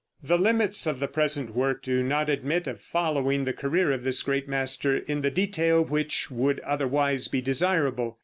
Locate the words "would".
6.31-6.59